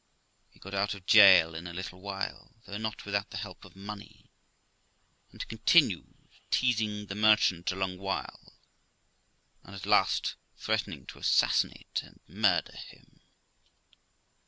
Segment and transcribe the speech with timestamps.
[0.49, 3.75] He got out of jail in a little while, though not without the help of
[3.75, 4.31] money,
[5.31, 6.15] and continued
[6.49, 8.53] teasing the merchant a long while,
[9.63, 13.19] and at last threatening to assassinate and murder him.